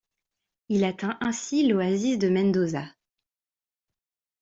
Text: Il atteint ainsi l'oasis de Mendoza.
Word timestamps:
Il 0.69 0.83
atteint 0.83 1.19
ainsi 1.21 1.67
l'oasis 1.67 2.17
de 2.17 2.27
Mendoza. 2.27 2.85